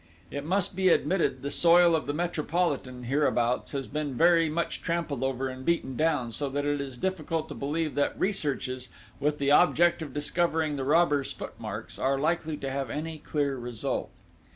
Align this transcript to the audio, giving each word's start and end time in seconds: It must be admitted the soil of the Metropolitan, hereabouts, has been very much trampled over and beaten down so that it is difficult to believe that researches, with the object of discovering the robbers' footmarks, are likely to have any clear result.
It 0.31 0.43
must 0.43 0.75
be 0.75 0.89
admitted 0.89 1.43
the 1.43 1.51
soil 1.51 1.95
of 1.95 2.07
the 2.07 2.13
Metropolitan, 2.15 3.03
hereabouts, 3.03 3.71
has 3.73 3.85
been 3.85 4.15
very 4.15 4.49
much 4.49 4.81
trampled 4.81 5.21
over 5.23 5.47
and 5.47 5.63
beaten 5.63 5.95
down 5.95 6.31
so 6.31 6.49
that 6.49 6.65
it 6.65 6.81
is 6.81 6.97
difficult 6.97 7.47
to 7.49 7.53
believe 7.53 7.93
that 7.93 8.19
researches, 8.19 8.89
with 9.19 9.37
the 9.37 9.51
object 9.51 10.01
of 10.01 10.11
discovering 10.11 10.75
the 10.75 10.85
robbers' 10.85 11.31
footmarks, 11.31 11.99
are 11.99 12.17
likely 12.17 12.57
to 12.57 12.71
have 12.71 12.89
any 12.89 13.19
clear 13.19 13.55
result. 13.57 14.09